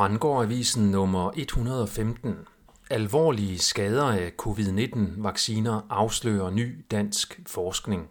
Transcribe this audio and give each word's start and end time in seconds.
Brandgård-avisen 0.00 0.90
nummer 0.90 1.30
115. 1.36 2.34
Alvorlige 2.90 3.58
skader 3.58 4.04
af 4.04 4.32
covid-19-vacciner 4.36 5.80
afslører 5.90 6.50
ny 6.50 6.84
dansk 6.90 7.40
forskning. 7.46 8.08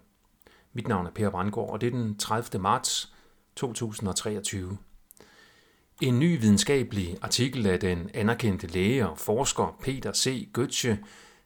Mit 0.73 0.87
navn 0.87 1.05
er 1.05 1.11
Per 1.11 1.29
Brandgård, 1.29 1.69
og 1.69 1.81
det 1.81 1.87
er 1.87 1.91
den 1.91 2.17
30. 2.17 2.61
marts 2.61 3.13
2023. 3.55 4.77
En 6.01 6.19
ny 6.19 6.39
videnskabelig 6.39 7.17
artikel 7.21 7.67
af 7.67 7.79
den 7.79 8.09
anerkendte 8.13 8.67
læge 8.67 9.09
og 9.09 9.17
forsker 9.17 9.77
Peter 9.81 10.13
C. 10.13 10.49
Götze 10.57 10.97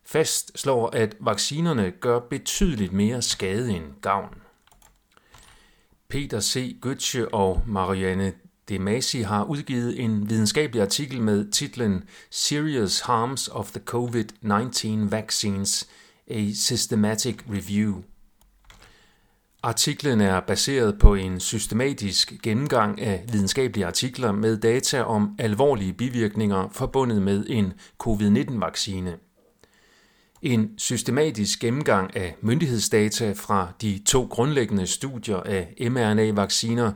fastslår, 0.05 0.89
at 0.89 1.15
vaccinerne 1.19 1.91
gør 1.91 2.19
betydeligt 2.19 2.93
mere 2.93 3.21
skade 3.21 3.71
end 3.71 3.85
gavn. 4.01 4.35
Peter 6.07 6.39
C. 6.39 6.79
Götze 6.85 7.29
og 7.31 7.63
Marianne 7.67 8.33
DeMasi 8.69 9.21
har 9.21 9.43
udgivet 9.43 9.99
en 9.99 10.29
videnskabelig 10.29 10.81
artikel 10.81 11.21
med 11.21 11.51
titlen 11.51 12.03
Serious 12.31 12.99
Harms 12.99 13.47
of 13.47 13.71
the 13.71 13.81
COVID-19 13.89 15.09
Vaccines– 15.09 15.85
A 16.27 16.51
Systematic 16.53 17.37
Review. 17.49 18.03
Artiklen 19.63 20.21
er 20.21 20.39
baseret 20.39 20.99
på 20.99 21.15
en 21.15 21.39
systematisk 21.39 22.33
gennemgang 22.43 23.01
af 23.01 23.25
videnskabelige 23.31 23.85
artikler 23.85 24.31
med 24.31 24.57
data 24.57 25.03
om 25.03 25.35
alvorlige 25.39 25.93
bivirkninger 25.93 26.69
forbundet 26.71 27.21
med 27.21 27.45
en 27.49 27.73
covid-19-vaccine. 28.03 29.17
En 30.41 30.69
systematisk 30.77 31.59
gennemgang 31.59 32.15
af 32.15 32.35
myndighedsdata 32.41 33.31
fra 33.31 33.71
de 33.81 34.01
to 34.05 34.27
grundlæggende 34.29 34.87
studier 34.87 35.37
af 35.37 35.75
mRNA-vacciner 35.89 36.91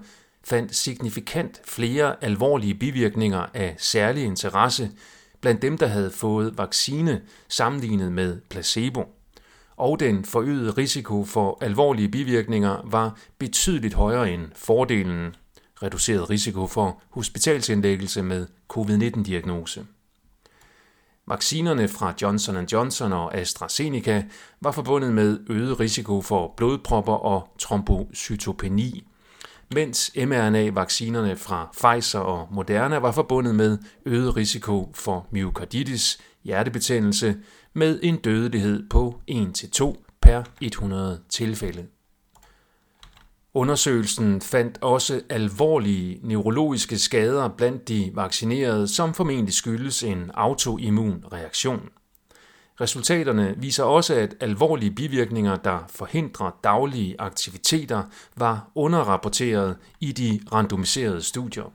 fandt 0.47 0.75
signifikant 0.75 1.61
flere 1.65 2.23
alvorlige 2.23 2.75
bivirkninger 2.75 3.45
af 3.53 3.75
særlig 3.77 4.23
interesse 4.23 4.91
blandt 5.41 5.61
dem, 5.61 5.77
der 5.77 5.87
havde 5.87 6.11
fået 6.11 6.57
vaccine 6.57 7.21
sammenlignet 7.48 8.12
med 8.12 8.41
placebo. 8.49 9.04
Og 9.77 9.99
den 9.99 10.26
forøgede 10.26 10.71
risiko 10.71 11.26
for 11.26 11.57
alvorlige 11.62 12.09
bivirkninger 12.09 12.81
var 12.85 13.17
betydeligt 13.37 13.93
højere 13.93 14.31
end 14.31 14.45
fordelen, 14.55 15.35
reduceret 15.84 16.29
risiko 16.29 16.67
for 16.67 17.01
hospitalsindlæggelse 17.09 18.23
med 18.23 18.48
covid-19-diagnose. 18.67 19.85
Vaccinerne 21.26 21.87
fra 21.87 22.13
Johnson 22.21 22.65
Johnson 22.65 23.13
og 23.13 23.35
AstraZeneca 23.35 24.23
var 24.61 24.71
forbundet 24.71 25.13
med 25.13 25.39
øget 25.49 25.79
risiko 25.79 26.21
for 26.21 26.54
blodpropper 26.57 27.13
og 27.13 27.49
trombocytopeni, 27.59 29.07
mens 29.76 30.12
mRNA-vaccinerne 30.15 31.35
fra 31.35 31.70
Pfizer 31.73 32.20
og 32.20 32.48
Moderna 32.51 32.98
var 32.98 33.12
forbundet 33.12 33.55
med 33.55 33.77
øget 34.05 34.37
risiko 34.37 34.91
for 34.96 35.27
myokarditis, 35.32 36.18
hjertebetændelse, 36.43 37.35
med 37.73 37.99
en 38.04 38.18
dødelighed 38.18 38.90
på 38.90 39.21
1-2 39.32 39.95
per 40.21 40.43
100 40.62 41.21
tilfælde. 41.29 41.88
Undersøgelsen 43.54 44.41
fandt 44.41 44.77
også 44.82 45.21
alvorlige 45.29 46.20
neurologiske 46.23 46.98
skader 46.98 47.48
blandt 47.48 47.88
de 47.88 48.12
vaccinerede, 48.13 48.88
som 48.88 49.13
formentlig 49.13 49.54
skyldes 49.54 50.04
en 50.04 50.32
autoimmun 50.34 51.26
reaktion. 51.34 51.90
Resultaterne 52.81 53.55
viser 53.57 53.83
også, 53.83 54.13
at 54.13 54.35
alvorlige 54.39 54.91
bivirkninger, 54.91 55.55
der 55.55 55.79
forhindrer 55.89 56.51
daglige 56.63 57.15
aktiviteter, 57.21 58.03
var 58.35 58.71
underrapporteret 58.75 59.77
i 59.99 60.11
de 60.11 60.39
randomiserede 60.53 61.21
studier. 61.21 61.71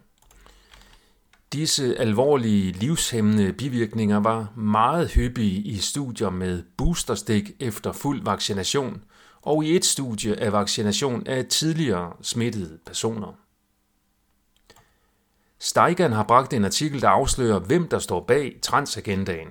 Disse 1.53 1.99
alvorlige 1.99 2.73
livshæmmende 2.73 3.53
bivirkninger 3.53 4.21
var 4.21 4.53
meget 4.57 5.11
hyppige 5.11 5.61
i 5.61 5.77
studier 5.77 6.31
med 6.31 6.63
boosterstik 6.77 7.51
efter 7.61 7.93
fuld 7.93 8.25
vaccination 8.25 9.03
og 9.43 9.65
i 9.65 9.77
et 9.77 9.85
studie 9.85 10.41
af 10.41 10.53
vaccination 10.53 11.27
af 11.27 11.47
tidligere 11.47 12.13
smittede 12.23 12.79
personer. 12.87 13.39
Steigan 15.59 16.13
har 16.13 16.23
bragt 16.23 16.53
en 16.53 16.65
artikel, 16.65 17.03
der 17.03 17.09
afslører, 17.09 17.59
hvem 17.59 17.89
der 17.89 17.99
står 17.99 18.21
bag 18.21 18.59
transagendaen. 18.63 19.49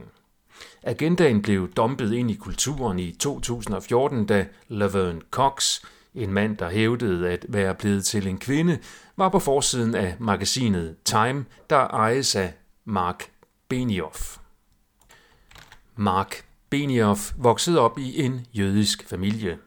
Agendaen 0.84 1.42
blev 1.42 1.72
dumpet 1.74 2.14
ind 2.14 2.31
i 2.31 2.36
kulturen 2.36 3.00
i 3.00 3.12
2014, 3.12 4.25
da 4.25 4.47
Laverne 4.68 5.22
Cox, 5.31 5.81
en 6.16 6.34
mand, 6.34 6.58
der 6.58 6.69
hævdede 6.69 7.30
at 7.30 7.46
være 7.50 7.75
blevet 7.75 8.06
til 8.06 8.28
en 8.28 8.38
kvinde, 8.38 8.80
var 9.18 9.30
på 9.30 9.40
forsiden 9.40 9.96
af 9.96 10.16
magasinet 10.20 10.96
Time, 11.06 11.46
der 11.70 11.78
ejes 11.78 12.36
af 12.36 12.53
Mark 12.86 13.31
Benioff. 13.68 14.38
Mark 15.96 16.46
Benioff 16.70 17.34
voksede 17.38 17.80
op 17.80 18.00
i 18.00 18.24
en 18.24 18.46
jødisk 18.53 19.09
familie. 19.09 19.58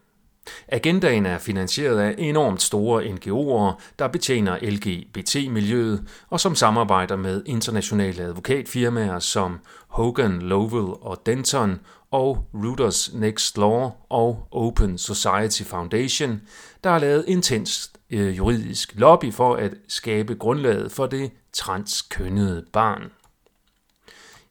Agendaen 0.68 1.26
er 1.26 1.38
finansieret 1.38 1.98
af 1.98 2.14
enormt 2.18 2.62
store 2.62 3.04
NGO'er, 3.04 3.82
der 3.98 4.08
betjener 4.08 4.58
LGBT-miljøet 4.62 6.08
og 6.30 6.40
som 6.40 6.54
samarbejder 6.54 7.16
med 7.16 7.42
internationale 7.46 8.22
advokatfirmaer 8.22 9.18
som 9.18 9.60
Hogan, 9.88 10.42
Lovell 10.42 10.94
og 11.00 11.22
Denton 11.26 11.80
og 12.10 12.46
Reuters 12.54 13.14
Next 13.14 13.58
Law 13.58 13.90
og 14.08 14.48
Open 14.50 14.98
Society 14.98 15.62
Foundation, 15.62 16.40
der 16.84 16.90
har 16.90 16.98
lavet 16.98 17.24
intens 17.28 17.92
øh, 18.10 18.36
juridisk 18.36 18.92
lobby 18.96 19.32
for 19.32 19.54
at 19.54 19.74
skabe 19.88 20.34
grundlaget 20.34 20.92
for 20.92 21.06
det 21.06 21.30
transkønnede 21.52 22.64
barn. 22.72 23.02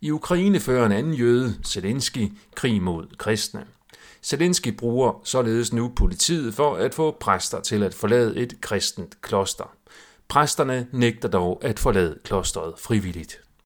I 0.02 0.12
Ukraine 0.12 0.60
fører 0.60 0.86
en 0.86 0.92
anden 0.92 1.14
jøde, 1.14 1.56
Zelensky, 1.66 2.32
krig 2.56 2.82
mod 2.82 3.08
kristne. 3.18 3.66
Zelensky 4.24 4.78
bruger 4.78 5.22
således 5.24 5.74
nu 5.74 5.92
politiet 5.96 6.54
for 6.54 6.76
at 6.76 6.94
få 6.94 7.18
præster 7.20 7.62
til 7.62 7.84
at 7.84 7.94
forlade 7.94 8.38
et 8.38 8.62
kristent 8.62 9.22
kloster. 9.22 9.76
Præsterne 10.28 10.88
nægter 10.92 11.30
dog 11.30 11.60
at 11.62 11.80
forlade 11.80 12.20
klosteret 12.24 12.74
frivilligt. 12.80 13.43